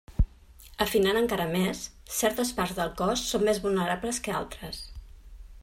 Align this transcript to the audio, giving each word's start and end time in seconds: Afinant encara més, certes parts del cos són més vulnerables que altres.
Afinant 0.85 1.19
encara 1.19 1.45
més, 1.51 1.83
certes 2.19 2.53
parts 2.61 2.75
del 2.79 2.91
cos 3.03 3.27
són 3.33 3.45
més 3.51 3.61
vulnerables 3.67 4.21
que 4.29 4.35
altres. 4.43 4.81